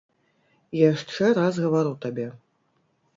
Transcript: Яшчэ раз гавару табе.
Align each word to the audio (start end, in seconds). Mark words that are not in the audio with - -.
Яшчэ 0.91 1.29
раз 1.39 1.53
гавару 1.65 1.91
табе. 2.07 2.25